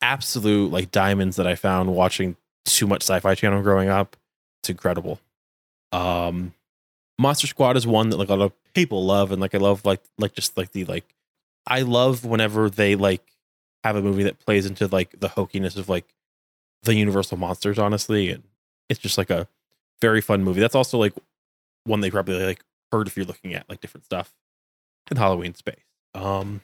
absolute 0.00 0.70
like 0.70 0.90
diamonds 0.90 1.36
that 1.36 1.46
I 1.46 1.54
found 1.54 1.94
watching 1.94 2.36
too 2.64 2.86
much 2.86 3.02
sci-fi 3.02 3.34
channel 3.34 3.62
growing 3.62 3.88
up. 3.88 4.16
It's 4.62 4.70
incredible. 4.70 5.20
Um 5.92 6.54
Monster 7.18 7.46
Squad 7.46 7.76
is 7.76 7.86
one 7.86 8.10
that 8.10 8.16
like 8.16 8.28
a 8.28 8.34
lot 8.34 8.44
of 8.44 8.52
people 8.74 9.04
love 9.04 9.30
and 9.30 9.40
like 9.40 9.54
I 9.54 9.58
love 9.58 9.84
like 9.84 10.00
like 10.18 10.34
just 10.34 10.56
like 10.56 10.72
the 10.72 10.84
like 10.84 11.14
I 11.66 11.82
love 11.82 12.24
whenever 12.24 12.68
they 12.68 12.96
like 12.96 13.22
have 13.84 13.96
a 13.96 14.02
movie 14.02 14.24
that 14.24 14.40
plays 14.40 14.66
into 14.66 14.88
like 14.88 15.18
the 15.20 15.28
hokiness 15.28 15.76
of 15.76 15.88
like 15.88 16.06
the 16.82 16.94
universal 16.94 17.36
monsters 17.36 17.78
honestly 17.78 18.30
and 18.30 18.42
it's 18.88 19.00
just 19.00 19.16
like 19.16 19.30
a 19.30 19.46
very 20.00 20.20
fun 20.20 20.42
movie. 20.42 20.60
That's 20.60 20.74
also 20.74 20.98
like 20.98 21.14
one 21.84 22.00
they 22.00 22.10
probably 22.10 22.42
like 22.44 22.64
heard 22.90 23.06
if 23.06 23.16
you're 23.16 23.26
looking 23.26 23.54
at 23.54 23.68
like 23.68 23.80
different 23.80 24.04
stuff 24.04 24.34
in 25.10 25.16
Halloween 25.16 25.54
space. 25.54 25.84
Um 26.14 26.60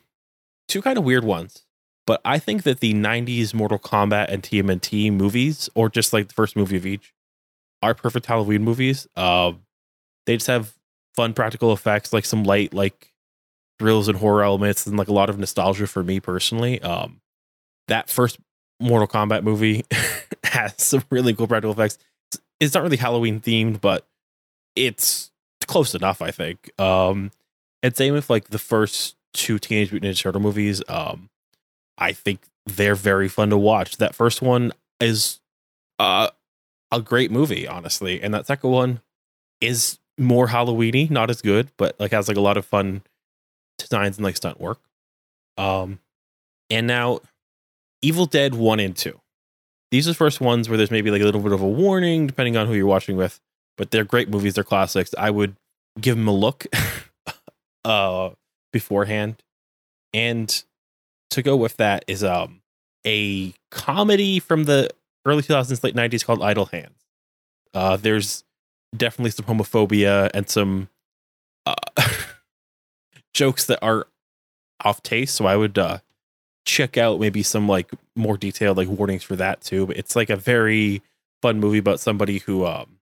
two 0.68 0.80
kind 0.80 0.96
of 0.96 1.04
weird 1.04 1.24
ones. 1.24 1.64
But 2.06 2.20
I 2.24 2.38
think 2.38 2.62
that 2.62 2.80
the 2.80 2.94
90s 2.94 3.54
Mortal 3.54 3.78
Kombat 3.78 4.28
and 4.30 4.42
TMNT 4.42 5.12
movies, 5.12 5.68
or 5.74 5.88
just 5.88 6.12
like 6.12 6.28
the 6.28 6.34
first 6.34 6.56
movie 6.56 6.76
of 6.76 6.86
each, 6.86 7.12
are 7.82 7.94
perfect 7.94 8.26
Halloween 8.26 8.62
movies. 8.62 9.06
Uh, 9.16 9.52
they 10.26 10.36
just 10.36 10.46
have 10.46 10.74
fun 11.14 11.34
practical 11.34 11.72
effects, 11.72 12.12
like 12.12 12.24
some 12.24 12.44
light 12.44 12.74
like 12.74 13.12
thrills 13.78 14.08
and 14.08 14.18
horror 14.18 14.42
elements, 14.42 14.86
and 14.86 14.96
like 14.96 15.08
a 15.08 15.12
lot 15.12 15.30
of 15.30 15.38
nostalgia 15.38 15.86
for 15.86 16.02
me 16.02 16.20
personally. 16.20 16.80
Um, 16.82 17.20
that 17.88 18.10
first 18.10 18.38
Mortal 18.80 19.08
Kombat 19.08 19.42
movie 19.42 19.84
has 20.44 20.74
some 20.78 21.04
really 21.10 21.34
cool 21.34 21.46
practical 21.46 21.72
effects. 21.72 21.98
It's 22.58 22.74
not 22.74 22.82
really 22.82 22.96
Halloween 22.96 23.40
themed, 23.40 23.80
but 23.80 24.06
it's 24.76 25.30
close 25.66 25.94
enough, 25.94 26.20
I 26.22 26.30
think. 26.30 26.70
Um, 26.80 27.30
and 27.82 27.96
same 27.96 28.14
with 28.14 28.30
like 28.30 28.48
the 28.48 28.58
first 28.58 29.16
two 29.32 29.58
Teenage 29.58 29.92
Mutant 29.92 30.14
Ninja 30.14 30.22
Turtle 30.22 30.40
movies. 30.40 30.82
Um, 30.88 31.30
I 31.98 32.12
think 32.12 32.40
they're 32.66 32.94
very 32.94 33.28
fun 33.28 33.50
to 33.50 33.58
watch. 33.58 33.96
That 33.98 34.14
first 34.14 34.42
one 34.42 34.72
is 35.00 35.40
uh, 35.98 36.30
a 36.90 37.00
great 37.00 37.30
movie, 37.30 37.66
honestly, 37.66 38.20
and 38.22 38.34
that 38.34 38.46
second 38.46 38.70
one 38.70 39.00
is 39.60 39.98
more 40.18 40.48
Halloweeny, 40.48 41.10
not 41.10 41.30
as 41.30 41.42
good, 41.42 41.70
but 41.76 41.98
like 41.98 42.12
has 42.12 42.28
like 42.28 42.36
a 42.36 42.42
lot 42.42 42.56
of 42.56 42.64
fun 42.64 43.02
designs 43.78 44.18
and 44.18 44.24
like 44.24 44.36
stunt 44.36 44.60
work. 44.60 44.80
Um, 45.56 45.98
and 46.68 46.86
now 46.86 47.20
Evil 48.02 48.26
Dead 48.26 48.54
one 48.54 48.80
and 48.80 48.96
two. 48.96 49.20
These 49.90 50.06
are 50.06 50.12
the 50.12 50.16
first 50.16 50.40
ones 50.40 50.68
where 50.68 50.76
there's 50.76 50.90
maybe 50.90 51.10
like 51.10 51.22
a 51.22 51.24
little 51.24 51.40
bit 51.40 51.52
of 51.52 51.62
a 51.62 51.68
warning, 51.68 52.26
depending 52.26 52.56
on 52.56 52.66
who 52.66 52.74
you're 52.74 52.86
watching 52.86 53.16
with. 53.16 53.40
But 53.76 53.90
they're 53.90 54.04
great 54.04 54.28
movies. 54.28 54.54
They're 54.54 54.64
classics. 54.64 55.14
I 55.18 55.30
would 55.30 55.56
give 56.00 56.16
them 56.16 56.28
a 56.28 56.34
look 56.34 56.66
uh, 57.84 58.30
beforehand. 58.72 59.42
And 60.12 60.62
to 61.30 61.42
go 61.42 61.56
with 61.56 61.76
that 61.76 62.04
is 62.06 62.24
um 62.24 62.62
a 63.06 63.54
comedy 63.70 64.40
from 64.40 64.64
the 64.64 64.90
early 65.24 65.42
2000s, 65.42 65.82
late 65.82 65.94
90s 65.94 66.24
called 66.24 66.42
Idle 66.42 66.66
Hands. 66.66 66.94
Uh, 67.72 67.96
there's 67.96 68.44
definitely 68.96 69.30
some 69.30 69.46
homophobia 69.46 70.30
and 70.34 70.48
some 70.48 70.88
uh, 71.66 71.74
jokes 73.34 73.66
that 73.66 73.78
are 73.82 74.06
off 74.84 75.02
taste. 75.02 75.34
So 75.36 75.46
I 75.46 75.56
would 75.56 75.78
uh, 75.78 75.98
check 76.64 76.96
out 76.96 77.20
maybe 77.20 77.42
some 77.42 77.68
like 77.68 77.90
more 78.16 78.36
detailed 78.36 78.76
like 78.76 78.88
warnings 78.88 79.22
for 79.22 79.36
that 79.36 79.60
too. 79.60 79.86
But 79.86 79.96
it's 79.96 80.16
like 80.16 80.30
a 80.30 80.36
very 80.36 81.02
fun 81.42 81.60
movie 81.60 81.78
about 81.78 82.00
somebody 82.00 82.38
who 82.38 82.66
um, 82.66 82.98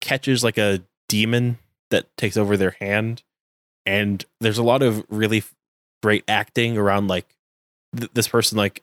catches 0.00 0.44
like 0.44 0.58
a 0.58 0.82
demon 1.08 1.58
that 1.90 2.06
takes 2.16 2.36
over 2.36 2.56
their 2.56 2.76
hand, 2.80 3.22
and 3.86 4.24
there's 4.40 4.58
a 4.58 4.62
lot 4.62 4.82
of 4.82 5.04
really 5.08 5.42
great 6.02 6.24
acting 6.28 6.76
around 6.76 7.08
like 7.08 7.36
th- 7.96 8.10
this 8.12 8.28
person 8.28 8.58
like 8.58 8.82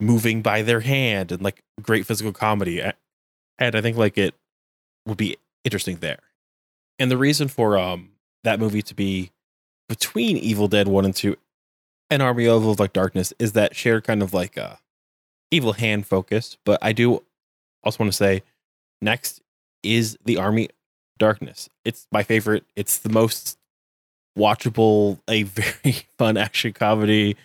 moving 0.00 0.40
by 0.40 0.62
their 0.62 0.80
hand 0.80 1.32
and 1.32 1.42
like 1.42 1.62
great 1.82 2.06
physical 2.06 2.32
comedy. 2.32 2.80
And 2.80 3.76
I 3.76 3.80
think 3.80 3.96
like 3.96 4.16
it 4.16 4.34
would 5.06 5.18
be 5.18 5.36
interesting 5.64 5.96
there. 5.96 6.20
And 6.98 7.10
the 7.10 7.16
reason 7.16 7.48
for 7.48 7.76
um 7.76 8.10
that 8.44 8.60
movie 8.60 8.82
to 8.82 8.94
be 8.94 9.30
between 9.88 10.36
Evil 10.36 10.68
Dead 10.68 10.88
1 10.88 11.04
and 11.04 11.14
2 11.14 11.36
and 12.10 12.22
Army 12.22 12.46
of 12.46 12.78
like 12.78 12.92
Darkness 12.92 13.32
is 13.38 13.52
that 13.52 13.74
shared 13.74 14.04
kind 14.04 14.22
of 14.22 14.32
like 14.32 14.56
uh, 14.56 14.76
evil 15.50 15.72
hand 15.72 16.06
focus. 16.06 16.56
But 16.64 16.78
I 16.82 16.92
do 16.92 17.22
also 17.82 18.04
want 18.04 18.12
to 18.12 18.16
say 18.16 18.42
next 19.00 19.40
is 19.82 20.16
the 20.24 20.36
Army 20.36 20.68
Darkness. 21.18 21.68
It's 21.84 22.06
my 22.12 22.22
favorite. 22.22 22.64
It's 22.76 22.98
the 22.98 23.08
most 23.08 23.58
watchable, 24.38 25.20
a 25.28 25.42
very 25.44 26.06
fun 26.18 26.36
action 26.36 26.72
comedy. 26.72 27.36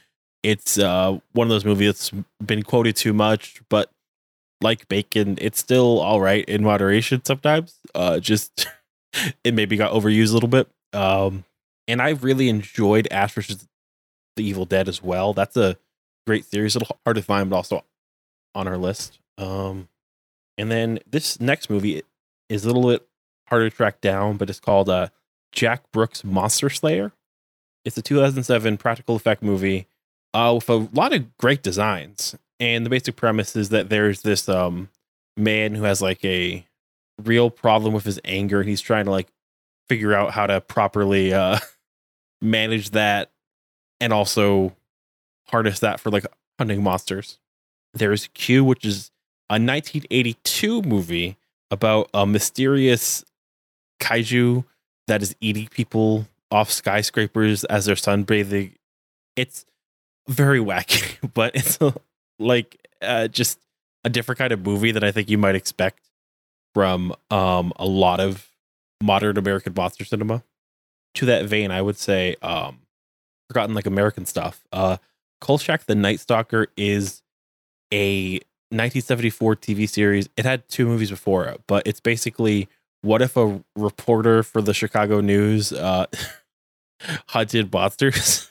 It's 0.43 0.77
uh, 0.77 1.19
one 1.33 1.47
of 1.47 1.49
those 1.49 1.65
movies 1.65 1.87
that's 1.87 2.25
been 2.43 2.63
quoted 2.63 2.95
too 2.95 3.13
much, 3.13 3.61
but 3.69 3.91
like 4.61 4.87
Bacon, 4.87 5.37
it's 5.41 5.59
still 5.59 5.99
all 5.99 6.21
right 6.21 6.45
in 6.45 6.63
moderation 6.63 7.23
sometimes. 7.23 7.75
Uh, 7.93 8.19
just 8.19 8.67
it 9.43 9.53
maybe 9.53 9.77
got 9.77 9.91
overused 9.91 10.31
a 10.31 10.33
little 10.33 10.49
bit. 10.49 10.69
Um, 10.93 11.43
and 11.87 12.01
I 12.01 12.09
really 12.09 12.49
enjoyed 12.49 13.07
Ash 13.11 13.33
vs. 13.33 13.67
The 14.35 14.43
Evil 14.43 14.65
Dead 14.65 14.87
as 14.87 15.03
well. 15.03 15.33
That's 15.33 15.57
a 15.57 15.77
great 16.25 16.45
series. 16.45 16.75
A 16.75 16.79
little 16.79 16.97
hard 17.03 17.17
to 17.17 17.23
find, 17.23 17.49
but 17.49 17.57
also 17.57 17.83
on 18.55 18.67
our 18.67 18.77
list. 18.77 19.19
Um, 19.37 19.89
and 20.57 20.71
then 20.71 20.99
this 21.09 21.39
next 21.41 21.69
movie 21.69 22.03
is 22.47 22.63
a 22.63 22.67
little 22.67 22.89
bit 22.89 23.07
harder 23.47 23.69
to 23.69 23.75
track 23.75 24.01
down, 24.01 24.37
but 24.37 24.49
it's 24.49 24.59
called 24.59 24.89
uh, 24.89 25.09
Jack 25.51 25.91
Brooks 25.91 26.23
Monster 26.23 26.69
Slayer. 26.69 27.11
It's 27.85 27.97
a 27.97 28.01
2007 28.01 28.77
practical 28.77 29.15
effect 29.15 29.41
movie 29.41 29.87
uh, 30.33 30.53
with 30.55 30.69
a 30.69 30.89
lot 30.93 31.13
of 31.13 31.37
great 31.37 31.63
designs. 31.63 32.35
And 32.59 32.85
the 32.85 32.89
basic 32.89 33.15
premise 33.15 33.55
is 33.55 33.69
that 33.69 33.89
there's 33.89 34.21
this 34.21 34.49
um, 34.49 34.89
man 35.37 35.75
who 35.75 35.83
has 35.83 36.01
like 36.01 36.23
a 36.25 36.65
real 37.23 37.49
problem 37.49 37.93
with 37.93 38.03
his 38.03 38.19
anger. 38.25 38.59
and 38.59 38.69
He's 38.69 38.81
trying 38.81 39.05
to 39.05 39.11
like 39.11 39.27
figure 39.87 40.13
out 40.13 40.31
how 40.31 40.47
to 40.47 40.61
properly 40.61 41.33
uh, 41.33 41.59
manage 42.41 42.91
that 42.91 43.31
and 43.99 44.13
also 44.13 44.75
harness 45.47 45.79
that 45.79 45.99
for 45.99 46.09
like 46.09 46.25
hunting 46.57 46.83
monsters. 46.83 47.39
There's 47.93 48.27
Q, 48.33 48.63
which 48.63 48.85
is 48.85 49.11
a 49.49 49.53
1982 49.53 50.83
movie 50.83 51.37
about 51.71 52.09
a 52.13 52.25
mysterious 52.25 53.23
kaiju 53.99 54.63
that 55.09 55.21
is 55.21 55.35
eating 55.41 55.67
people 55.67 56.27
off 56.51 56.71
skyscrapers 56.71 57.63
as 57.65 57.85
they're 57.85 57.95
sunbathing. 57.95 58.73
It's 59.35 59.65
very 60.27 60.59
wacky, 60.59 61.17
but 61.33 61.55
it's 61.55 61.79
a, 61.81 61.93
like 62.37 62.87
uh, 63.01 63.27
just 63.27 63.59
a 64.03 64.09
different 64.09 64.39
kind 64.39 64.53
of 64.53 64.65
movie 64.65 64.91
that 64.91 65.03
I 65.03 65.11
think 65.11 65.29
you 65.29 65.37
might 65.37 65.55
expect 65.55 66.09
from 66.73 67.13
um, 67.29 67.73
a 67.75 67.85
lot 67.85 68.19
of 68.19 68.47
modern 69.01 69.37
American 69.37 69.73
monster 69.75 70.05
cinema. 70.05 70.43
To 71.15 71.25
that 71.25 71.45
vein, 71.45 71.71
I 71.71 71.81
would 71.81 71.97
say 71.97 72.35
um, 72.43 72.81
forgotten 73.47 73.73
like 73.73 73.87
American 73.87 74.25
stuff. 74.25 74.63
Uh, 74.71 74.97
Kolchak 75.41 75.85
the 75.85 75.95
Night 75.95 76.19
Stalker 76.19 76.67
is 76.77 77.23
a 77.91 78.33
1974 78.69 79.55
TV 79.55 79.89
series. 79.89 80.29
It 80.37 80.45
had 80.45 80.69
two 80.69 80.85
movies 80.85 81.09
before 81.09 81.55
but 81.65 81.87
it's 81.87 81.99
basically 81.99 82.69
what 83.01 83.21
if 83.21 83.37
a 83.37 83.63
reporter 83.75 84.43
for 84.43 84.61
the 84.61 84.73
Chicago 84.73 85.21
News 85.21 85.71
uh, 85.71 86.05
hunted 87.29 87.71
monsters? 87.71 88.49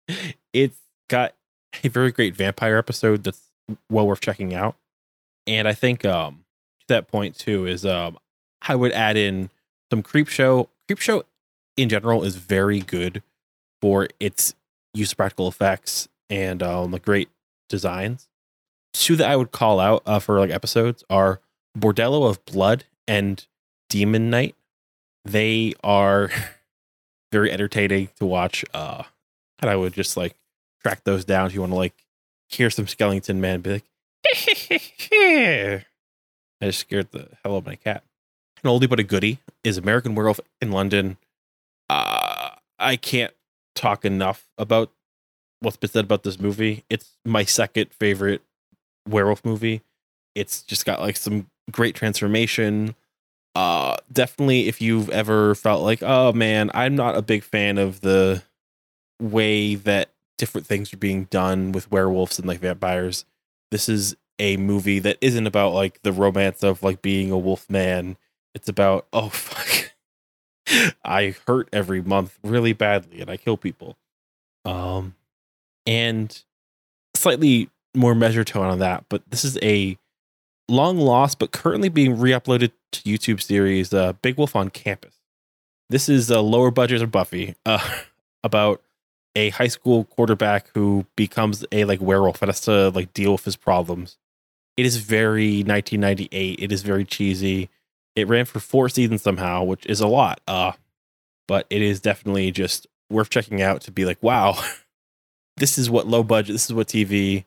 it's 0.52 0.78
got 1.08 1.34
a 1.84 1.88
very 1.88 2.12
great 2.12 2.34
vampire 2.34 2.76
episode 2.76 3.24
that's 3.24 3.50
well 3.90 4.06
worth 4.06 4.20
checking 4.20 4.54
out. 4.54 4.76
And 5.46 5.66
I 5.66 5.74
think 5.74 6.04
um, 6.04 6.44
to 6.80 6.86
that 6.88 7.08
point 7.08 7.36
too 7.36 7.66
is 7.66 7.84
um, 7.84 8.18
I 8.66 8.74
would 8.74 8.92
add 8.92 9.16
in 9.16 9.50
some 9.90 10.02
creep 10.02 10.28
show. 10.28 10.68
Creep 10.88 10.98
show 10.98 11.24
in 11.76 11.88
general 11.88 12.22
is 12.22 12.36
very 12.36 12.80
good 12.80 13.22
for 13.80 14.08
its 14.20 14.54
use 14.94 15.12
of 15.12 15.16
practical 15.16 15.48
effects 15.48 16.08
and 16.30 16.62
um, 16.62 16.92
like 16.92 17.02
great 17.02 17.28
designs. 17.68 18.28
Two 18.92 19.16
that 19.16 19.28
I 19.28 19.36
would 19.36 19.52
call 19.52 19.80
out 19.80 20.02
uh, 20.04 20.18
for 20.18 20.38
like 20.38 20.50
episodes 20.50 21.02
are 21.08 21.40
Bordello 21.76 22.28
of 22.28 22.44
Blood 22.44 22.84
and 23.08 23.46
Demon 23.92 24.30
Knight. 24.30 24.56
They 25.26 25.74
are 25.84 26.30
very 27.32 27.52
entertaining 27.52 28.08
to 28.16 28.24
watch. 28.26 28.64
Uh, 28.72 29.02
and 29.60 29.70
I 29.70 29.76
would 29.76 29.92
just 29.92 30.16
like 30.16 30.34
track 30.82 31.04
those 31.04 31.26
down 31.26 31.46
if 31.46 31.54
you 31.54 31.60
want 31.60 31.72
to 31.72 31.76
like 31.76 32.06
hear 32.48 32.70
some 32.70 32.86
skeleton 32.86 33.40
man 33.40 33.60
be 33.60 33.70
like, 33.74 33.84
I 35.12 35.84
just 36.62 36.80
scared 36.80 37.10
the 37.12 37.28
hell 37.44 37.54
out 37.54 37.58
of 37.58 37.66
my 37.66 37.76
cat. 37.76 38.02
An 38.64 38.70
oldie 38.70 38.88
but 38.88 38.98
a 38.98 39.02
goodie 39.02 39.40
is 39.62 39.76
American 39.76 40.14
Werewolf 40.14 40.40
in 40.62 40.72
London. 40.72 41.18
Uh, 41.90 42.50
I 42.78 42.96
can't 42.96 43.34
talk 43.74 44.06
enough 44.06 44.48
about 44.56 44.90
what's 45.60 45.76
been 45.76 45.90
said 45.90 46.04
about 46.04 46.22
this 46.22 46.40
movie. 46.40 46.84
It's 46.88 47.18
my 47.26 47.44
second 47.44 47.92
favorite 47.92 48.40
werewolf 49.06 49.44
movie. 49.44 49.82
It's 50.34 50.62
just 50.62 50.86
got 50.86 51.00
like 51.00 51.16
some 51.16 51.48
great 51.70 51.94
transformation. 51.94 52.94
Uh, 53.54 53.96
definitely 54.10 54.68
if 54.68 54.80
you've 54.80 55.10
ever 55.10 55.54
felt 55.54 55.82
like, 55.82 56.02
oh 56.02 56.32
man, 56.32 56.70
I'm 56.74 56.96
not 56.96 57.16
a 57.16 57.22
big 57.22 57.42
fan 57.42 57.78
of 57.78 58.00
the 58.00 58.42
way 59.20 59.74
that 59.74 60.10
different 60.38 60.66
things 60.66 60.92
are 60.92 60.98
being 60.98 61.24
done 61.24 61.72
with 61.72 61.90
werewolves 61.90 62.38
and 62.38 62.48
like 62.48 62.60
vampires. 62.60 63.24
This 63.70 63.88
is 63.88 64.16
a 64.38 64.56
movie 64.56 64.98
that 64.98 65.18
isn't 65.20 65.46
about 65.46 65.74
like 65.74 66.02
the 66.02 66.12
romance 66.12 66.62
of 66.62 66.82
like 66.82 67.02
being 67.02 67.30
a 67.30 67.38
wolf 67.38 67.68
man. 67.68 68.16
It's 68.54 68.68
about 68.68 69.06
oh 69.12 69.28
fuck, 69.28 69.92
I 71.04 71.34
hurt 71.46 71.68
every 71.72 72.02
month 72.02 72.38
really 72.42 72.72
badly 72.72 73.20
and 73.20 73.30
I 73.30 73.36
kill 73.36 73.56
people. 73.56 73.96
Um, 74.64 75.14
and 75.86 76.42
slightly 77.14 77.68
more 77.94 78.14
measured 78.14 78.46
tone 78.46 78.66
on 78.66 78.78
that, 78.78 79.04
but 79.08 79.22
this 79.28 79.44
is 79.44 79.58
a 79.62 79.98
long 80.68 80.98
lost 80.98 81.38
but 81.38 81.52
currently 81.52 81.88
being 81.88 82.18
re-uploaded 82.18 82.72
to 82.92 83.02
YouTube 83.02 83.42
series 83.42 83.92
uh, 83.92 84.12
Big 84.14 84.36
Wolf 84.36 84.56
on 84.56 84.70
Campus. 84.70 85.16
This 85.90 86.08
is 86.08 86.30
a 86.30 86.40
lower 86.40 86.70
budget 86.70 87.00
than 87.00 87.10
Buffy, 87.10 87.54
uh, 87.66 87.86
about 88.44 88.82
a 89.34 89.50
high 89.50 89.68
school 89.68 90.04
quarterback 90.04 90.68
who 90.74 91.06
becomes 91.16 91.64
a 91.72 91.84
like 91.84 92.00
werewolf 92.00 92.42
and 92.42 92.48
has 92.48 92.60
to 92.62 92.90
like 92.90 93.12
deal 93.12 93.32
with 93.32 93.44
his 93.44 93.56
problems. 93.56 94.18
It 94.76 94.86
is 94.86 94.96
very 94.96 95.58
1998. 95.62 96.58
It 96.58 96.72
is 96.72 96.82
very 96.82 97.04
cheesy. 97.04 97.68
It 98.16 98.28
ran 98.28 98.44
for 98.44 98.60
four 98.60 98.88
seasons 98.88 99.22
somehow, 99.22 99.64
which 99.64 99.86
is 99.86 100.00
a 100.00 100.06
lot. 100.06 100.40
Uh, 100.46 100.72
but 101.48 101.66
it 101.70 101.82
is 101.82 102.00
definitely 102.00 102.50
just 102.50 102.86
worth 103.10 103.30
checking 103.30 103.60
out 103.62 103.82
to 103.82 103.90
be 103.90 104.04
like, 104.04 104.22
wow, 104.22 104.58
this 105.56 105.78
is 105.78 105.90
what 105.90 106.06
low 106.06 106.22
budget, 106.22 106.54
this 106.54 106.66
is 106.66 106.72
what 106.72 106.88
TV, 106.88 107.44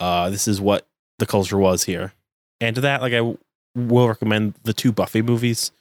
uh, 0.00 0.30
this 0.30 0.46
is 0.46 0.60
what 0.60 0.86
the 1.18 1.26
culture 1.26 1.58
was 1.58 1.84
here. 1.84 2.12
And 2.62 2.76
to 2.76 2.80
that, 2.82 3.02
like 3.02 3.12
I 3.12 3.16
w- 3.16 3.38
will 3.74 4.06
recommend 4.06 4.54
the 4.62 4.72
two 4.72 4.92
Buffy 4.92 5.20
movies 5.20 5.72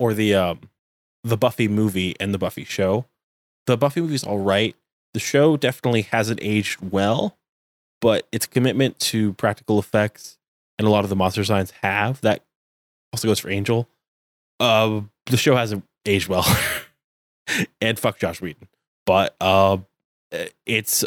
or 0.00 0.12
the 0.12 0.34
um 0.34 0.60
the 1.22 1.36
Buffy 1.36 1.68
movie 1.68 2.16
and 2.18 2.34
the 2.34 2.38
Buffy 2.38 2.64
show. 2.64 3.06
The 3.66 3.76
Buffy 3.76 4.00
movie 4.00 4.16
is 4.16 4.24
all 4.24 4.40
right. 4.40 4.74
The 5.14 5.20
show 5.20 5.56
definitely 5.56 6.02
hasn't 6.02 6.40
aged 6.42 6.80
well, 6.80 7.38
but 8.00 8.26
its 8.32 8.46
commitment 8.46 8.98
to 9.00 9.34
practical 9.34 9.78
effects 9.78 10.36
and 10.78 10.88
a 10.88 10.90
lot 10.90 11.04
of 11.04 11.10
the 11.10 11.16
monster 11.16 11.42
designs 11.42 11.72
have. 11.82 12.20
That 12.22 12.42
also 13.12 13.28
goes 13.28 13.38
for 13.38 13.50
Angel. 13.50 13.88
Uh, 14.58 15.02
the 15.26 15.36
show 15.36 15.54
hasn't 15.54 15.84
aged 16.06 16.26
well, 16.26 16.44
and 17.80 17.98
fuck 17.98 18.18
Joss 18.18 18.40
Whedon. 18.40 18.66
But 19.06 19.36
uh, 19.40 19.78
it's 20.66 21.04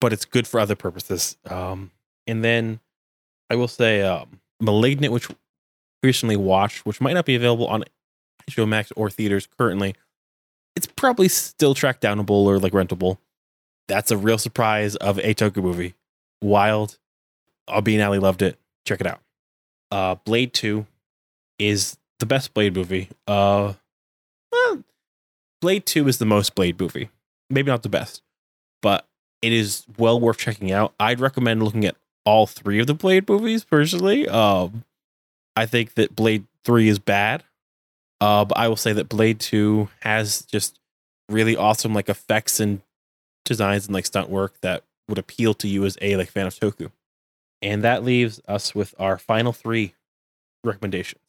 but 0.00 0.14
it's 0.14 0.24
good 0.24 0.46
for 0.46 0.60
other 0.60 0.76
purposes. 0.76 1.36
Um, 1.44 1.90
and 2.26 2.42
then 2.42 2.80
I 3.50 3.56
will 3.56 3.68
say, 3.68 4.02
um, 4.02 4.40
*Malignant*, 4.60 5.12
which 5.12 5.28
recently 6.02 6.36
watched, 6.36 6.86
which 6.86 7.00
might 7.00 7.14
not 7.14 7.24
be 7.26 7.34
available 7.34 7.66
on 7.66 7.84
HBO 8.50 8.68
Max 8.68 8.92
or 8.96 9.10
theaters 9.10 9.48
currently. 9.58 9.94
It's 10.76 10.86
probably 10.86 11.28
still 11.28 11.74
track 11.74 12.00
downable 12.00 12.44
or 12.44 12.58
like 12.58 12.72
rentable. 12.72 13.18
That's 13.88 14.10
a 14.10 14.16
real 14.16 14.38
surprise 14.38 14.96
of 14.96 15.18
a 15.18 15.34
Toku 15.34 15.62
movie. 15.62 15.94
Wild. 16.42 16.98
Albie 17.68 17.94
and 17.94 18.02
Allie 18.02 18.18
loved 18.18 18.42
it. 18.42 18.58
Check 18.86 19.00
it 19.00 19.06
out. 19.06 19.20
Uh, 19.90 20.14
Blade 20.14 20.52
2 20.52 20.86
is 21.58 21.96
the 22.18 22.26
best 22.26 22.54
Blade 22.54 22.74
movie. 22.76 23.08
Uh, 23.26 23.74
well, 24.52 24.84
Blade 25.60 25.86
2 25.86 26.06
is 26.08 26.18
the 26.18 26.26
most 26.26 26.54
Blade 26.54 26.78
movie. 26.78 27.10
Maybe 27.50 27.70
not 27.70 27.82
the 27.82 27.88
best, 27.88 28.22
but 28.82 29.06
it 29.42 29.52
is 29.52 29.84
well 29.98 30.20
worth 30.20 30.38
checking 30.38 30.70
out. 30.70 30.94
I'd 31.00 31.20
recommend 31.20 31.62
looking 31.62 31.84
at 31.84 31.96
all 32.28 32.46
three 32.46 32.78
of 32.78 32.86
the 32.86 32.92
Blade 32.92 33.26
movies 33.26 33.64
personally. 33.64 34.28
Um, 34.28 34.84
I 35.56 35.64
think 35.64 35.94
that 35.94 36.14
Blade 36.14 36.44
3 36.62 36.86
is 36.86 36.98
bad. 36.98 37.42
Uh, 38.20 38.44
but 38.44 38.58
I 38.58 38.68
will 38.68 38.76
say 38.76 38.92
that 38.92 39.08
Blade 39.08 39.40
2 39.40 39.88
has 40.00 40.42
just 40.42 40.78
really 41.30 41.56
awesome 41.56 41.94
like 41.94 42.10
effects 42.10 42.60
and 42.60 42.82
designs 43.46 43.86
and 43.86 43.94
like 43.94 44.04
stunt 44.04 44.28
work 44.28 44.60
that 44.60 44.84
would 45.08 45.16
appeal 45.16 45.54
to 45.54 45.68
you 45.68 45.86
as 45.86 45.96
a 46.02 46.16
like 46.16 46.30
fan 46.30 46.46
of 46.46 46.54
Toku. 46.54 46.90
And 47.62 47.82
that 47.82 48.04
leaves 48.04 48.42
us 48.46 48.74
with 48.74 48.94
our 48.98 49.16
final 49.16 49.54
three 49.54 49.94
recommendations. 50.62 51.22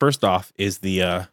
First 0.00 0.24
off 0.24 0.54
is 0.56 0.78
the 0.78 1.02
uh, 1.02 1.24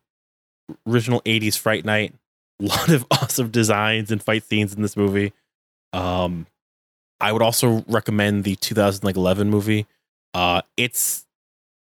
original 0.85 1.21
80s 1.21 1.57
Fright 1.57 1.85
Night. 1.85 2.13
A 2.61 2.65
lot 2.65 2.89
of 2.89 3.05
awesome 3.09 3.51
designs 3.51 4.11
and 4.11 4.21
fight 4.21 4.43
scenes 4.43 4.73
in 4.73 4.81
this 4.81 4.97
movie. 4.97 5.31
Um, 5.93 6.45
I 7.19 7.31
would 7.31 7.41
also 7.41 7.83
recommend 7.87 8.43
the 8.43 8.55
2011 8.55 9.49
movie. 9.49 9.87
Uh, 10.33 10.61
it's 10.75 11.25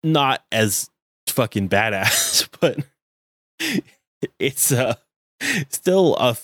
not 0.03 0.43
as 0.51 0.89
fucking 1.27 1.69
badass, 1.69 2.49
but 2.59 2.79
it's 4.39 4.71
uh 4.71 4.95
still 5.69 6.15
a, 6.17 6.37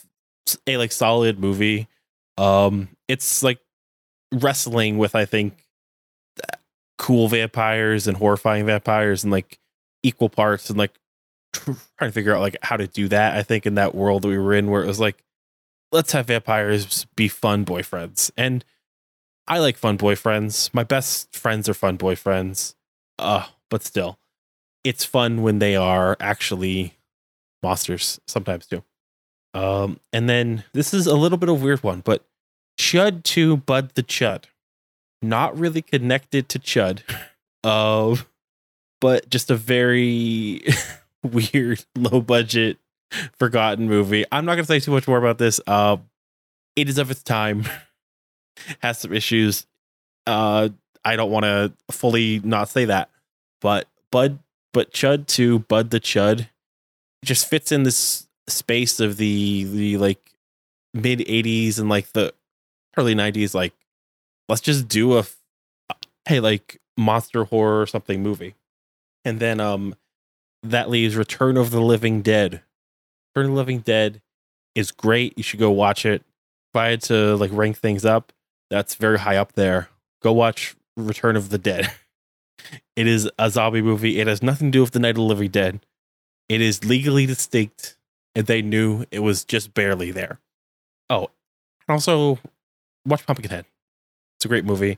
a 0.67 0.77
like 0.77 0.91
solid 0.91 1.39
movie. 1.39 1.87
Um, 2.37 2.89
it's 3.07 3.43
like 3.43 3.59
wrestling 4.31 4.97
with 4.97 5.15
I 5.15 5.25
think 5.25 5.65
cool 6.97 7.27
vampires 7.27 8.07
and 8.07 8.17
horrifying 8.17 8.65
vampires 8.65 9.23
and 9.23 9.31
like 9.31 9.59
equal 10.03 10.29
parts 10.29 10.69
and 10.69 10.77
like 10.77 10.91
trying 11.53 11.77
to 12.01 12.11
figure 12.11 12.35
out 12.35 12.41
like 12.41 12.57
how 12.61 12.77
to 12.77 12.87
do 12.87 13.07
that. 13.07 13.35
I 13.35 13.43
think 13.43 13.65
in 13.65 13.75
that 13.75 13.95
world 13.95 14.21
that 14.21 14.27
we 14.27 14.37
were 14.37 14.53
in 14.53 14.69
where 14.69 14.83
it 14.83 14.87
was 14.87 14.99
like 14.99 15.23
let's 15.91 16.11
have 16.11 16.27
vampires 16.27 17.05
be 17.15 17.27
fun 17.27 17.65
boyfriends 17.65 18.31
and 18.37 18.63
I 19.49 19.57
like 19.57 19.77
fun 19.77 19.97
boyfriends. 19.97 20.71
My 20.75 20.83
best 20.83 21.35
friends 21.35 21.67
are 21.67 21.73
fun 21.73 21.97
boyfriends. 21.97 22.75
Uh, 23.17 23.47
but 23.69 23.83
still, 23.83 24.19
it's 24.83 25.03
fun 25.03 25.41
when 25.41 25.57
they 25.57 25.75
are 25.75 26.15
actually 26.19 26.93
monsters 27.63 28.21
sometimes 28.27 28.67
too. 28.67 28.83
Um, 29.55 29.99
and 30.13 30.29
then 30.29 30.63
this 30.73 30.93
is 30.93 31.07
a 31.07 31.15
little 31.15 31.39
bit 31.39 31.49
of 31.49 31.63
weird 31.63 31.81
one, 31.83 32.01
but 32.01 32.23
Chud 32.79 33.23
to 33.23 33.57
Bud 33.57 33.95
the 33.95 34.03
Chud. 34.03 34.45
Not 35.21 35.57
really 35.57 35.81
connected 35.81 36.47
to 36.49 36.59
Chud. 36.59 37.01
Uh, 37.63 38.15
but 39.01 39.29
just 39.29 39.49
a 39.49 39.55
very 39.55 40.61
weird, 41.23 41.83
low 41.95 42.21
budget, 42.21 42.77
forgotten 43.37 43.87
movie. 43.87 44.25
I'm 44.31 44.45
not 44.45 44.55
gonna 44.55 44.65
say 44.65 44.79
too 44.79 44.91
much 44.91 45.07
more 45.07 45.17
about 45.17 45.37
this. 45.37 45.59
Uh, 45.65 45.97
it 46.75 46.89
is 46.89 46.97
of 46.97 47.11
its 47.11 47.23
time. 47.23 47.65
Has 48.81 48.99
some 48.99 49.13
issues. 49.13 49.65
Uh, 50.27 50.69
I 51.05 51.15
don't 51.15 51.31
want 51.31 51.45
to 51.45 51.71
fully 51.91 52.39
not 52.43 52.69
say 52.69 52.85
that, 52.85 53.09
but 53.61 53.87
Bud, 54.11 54.39
but 54.73 54.91
Chud 54.91 55.27
to 55.27 55.59
Bud 55.59 55.91
the 55.91 55.99
Chud 55.99 56.49
just 57.23 57.47
fits 57.47 57.71
in 57.71 57.83
this 57.83 58.27
space 58.47 58.99
of 58.99 59.17
the 59.17 59.63
the 59.65 59.97
like 59.97 60.33
mid 60.93 61.19
80s 61.19 61.79
and 61.79 61.87
like 61.89 62.11
the 62.13 62.33
early 62.97 63.13
90s 63.13 63.53
like 63.53 63.73
let's 64.47 64.61
just 64.61 64.87
do 64.87 65.17
a 65.17 65.25
hey 66.27 66.39
like 66.39 66.81
monster 66.97 67.43
horror 67.43 67.81
or 67.81 67.85
something 67.85 68.23
movie 68.23 68.55
and 69.23 69.39
then 69.39 69.59
um 69.59 69.95
that 70.63 70.89
leaves 70.89 71.15
return 71.15 71.57
of 71.57 71.69
the 71.69 71.81
living 71.81 72.21
dead 72.21 72.61
return 73.35 73.49
of 73.49 73.51
the 73.51 73.57
living 73.57 73.79
dead 73.79 74.21
is 74.75 74.91
great 74.91 75.37
you 75.37 75.43
should 75.43 75.59
go 75.59 75.71
watch 75.71 76.05
it 76.05 76.23
if 76.71 76.75
i 76.75 76.87
had 76.87 77.01
to 77.01 77.35
like 77.37 77.51
rank 77.53 77.77
things 77.77 78.05
up 78.05 78.31
that's 78.69 78.95
very 78.95 79.19
high 79.19 79.35
up 79.37 79.53
there 79.53 79.89
go 80.21 80.31
watch 80.31 80.75
return 80.95 81.35
of 81.35 81.49
the 81.49 81.57
dead 81.57 81.91
it 82.95 83.07
is 83.07 83.29
a 83.39 83.49
zombie 83.49 83.81
movie 83.81 84.19
it 84.19 84.27
has 84.27 84.43
nothing 84.43 84.71
to 84.71 84.77
do 84.77 84.81
with 84.81 84.91
the 84.91 84.99
night 84.99 85.11
of 85.11 85.15
the 85.15 85.21
living 85.21 85.49
dead 85.49 85.79
it 86.49 86.61
is 86.61 86.83
legally 86.83 87.27
distinct, 87.27 87.95
and 88.33 88.47
they 88.47 88.63
knew 88.63 89.05
it 89.11 89.19
was 89.19 89.45
just 89.45 89.75
barely 89.75 90.11
there. 90.11 90.39
Oh, 91.09 91.29
and 91.87 91.93
also 91.93 92.39
watch 93.05 93.25
Pumpkinhead. 93.25 93.65
It's 94.37 94.45
a 94.45 94.47
great 94.47 94.65
movie. 94.65 94.97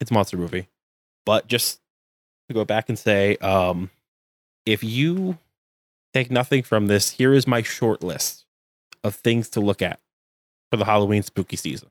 It's 0.00 0.10
a 0.10 0.14
monster 0.14 0.38
movie. 0.38 0.68
But 1.26 1.46
just 1.46 1.80
to 2.48 2.54
go 2.54 2.64
back 2.64 2.88
and 2.88 2.98
say, 2.98 3.36
um, 3.36 3.90
if 4.64 4.82
you 4.82 5.38
take 6.14 6.30
nothing 6.30 6.62
from 6.62 6.86
this, 6.86 7.10
here 7.10 7.32
is 7.32 7.46
my 7.46 7.62
short 7.62 8.02
list 8.02 8.44
of 9.02 9.14
things 9.14 9.48
to 9.50 9.60
look 9.60 9.82
at 9.82 10.00
for 10.70 10.76
the 10.76 10.84
Halloween 10.84 11.22
spooky 11.22 11.56
season. 11.56 11.88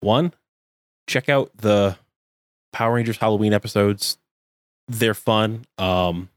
One, 0.00 0.32
check 1.06 1.28
out 1.28 1.50
the 1.56 1.96
Power 2.72 2.94
Rangers 2.94 3.18
Halloween 3.18 3.52
episodes. 3.52 4.18
They're 4.88 5.14
fun. 5.14 5.64
Um, 5.78 6.28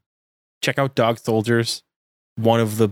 check 0.61 0.79
out 0.79 0.95
Dog 0.95 1.19
Soldiers, 1.19 1.83
one 2.35 2.59
of 2.59 2.77
the 2.77 2.89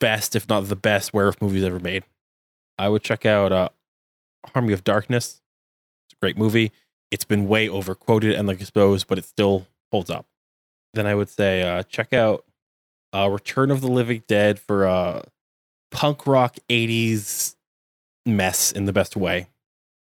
best, 0.00 0.34
if 0.34 0.48
not 0.48 0.68
the 0.68 0.76
best, 0.76 1.12
werewolf 1.14 1.40
movies 1.40 1.64
ever 1.64 1.78
made. 1.78 2.04
I 2.78 2.88
would 2.88 3.02
check 3.02 3.26
out 3.26 3.52
uh, 3.52 3.68
Army 4.54 4.72
of 4.72 4.84
Darkness. 4.84 5.40
It's 6.06 6.14
a 6.14 6.20
great 6.20 6.36
movie. 6.36 6.72
It's 7.10 7.24
been 7.24 7.46
way 7.46 7.68
overquoted 7.68 8.34
and 8.34 8.48
like 8.48 8.60
exposed, 8.60 9.06
but 9.06 9.18
it 9.18 9.24
still 9.24 9.66
holds 9.92 10.10
up. 10.10 10.26
Then 10.94 11.06
I 11.06 11.14
would 11.14 11.28
say 11.28 11.62
uh, 11.62 11.82
check 11.84 12.12
out 12.12 12.44
uh, 13.14 13.28
Return 13.30 13.70
of 13.70 13.80
the 13.80 13.90
Living 13.90 14.22
Dead 14.26 14.58
for 14.58 14.84
a 14.84 15.24
punk 15.90 16.26
rock 16.26 16.56
80s 16.68 17.56
mess 18.26 18.72
in 18.72 18.84
the 18.84 18.92
best 18.92 19.16
way. 19.16 19.48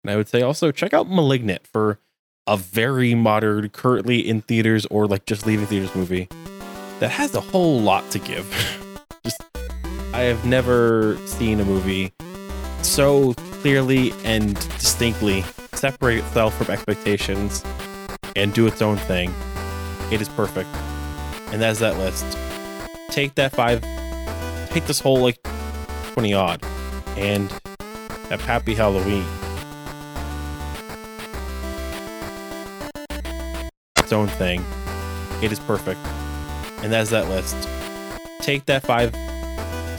And 0.03 0.11
I 0.11 0.17
would 0.17 0.29
say 0.29 0.43
also 0.43 0.71
check 0.71 0.93
out 0.93 1.09
Malignant 1.09 1.67
for 1.67 1.99
a 2.47 2.57
very 2.57 3.15
modern, 3.15 3.71
currently 3.71 4.21
in 4.21 4.43
theaters 4.43 4.87
or 4.87 5.07
like 5.07 5.25
just 5.25 5.47
leaving 5.47 5.67
theaters 5.67 5.95
movie 5.95 6.29
that 7.01 7.11
has 7.11 7.35
a 7.35 7.41
whole 7.41 7.81
lot 7.81 8.09
to 8.11 8.19
give. 8.19 8.47
Just, 9.25 9.43
I 10.13 10.21
have 10.21 10.45
never 10.45 11.17
seen 11.27 11.59
a 11.61 11.65
movie 11.65 12.13
so 12.83 13.33
clearly 13.63 14.13
and 14.25 14.55
distinctly 14.79 15.43
separate 15.73 16.19
itself 16.19 16.57
from 16.57 16.71
expectations 16.71 17.65
and 18.37 18.53
do 18.53 18.67
its 18.67 18.83
own 18.83 18.99
thing. 18.99 19.35
It 20.13 20.21
is 20.21 20.29
perfect. 20.29 20.69
And 21.53 21.63
that's 21.63 21.79
that 21.81 21.97
list. 21.97 22.25
Take 23.15 23.37
that 23.37 23.53
five, 23.53 23.81
take 24.71 24.87
this 24.87 24.99
whole 24.99 25.19
like 25.19 25.41
20 26.13 26.35
odd, 26.35 26.65
and 27.17 27.51
have 28.29 28.41
happy 28.41 28.75
Halloween. 28.75 29.25
Its 33.97 34.13
own 34.13 34.27
thing. 34.27 34.65
It 35.43 35.53
is 35.53 35.61
perfect 35.61 36.01
and 36.85 36.93
that's 36.93 37.09
that 37.09 37.29
list. 37.31 37.57
Take 38.41 38.67
that 38.67 38.83
five, 38.83 39.11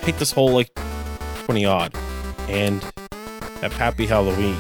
take 0.03 0.17
this 0.19 0.31
whole 0.31 0.51
like 0.51 0.71
20 1.45 1.65
odd, 1.65 1.95
and 2.47 2.83
have 3.61 3.73
happy 3.73 4.05
Halloween. 4.05 4.55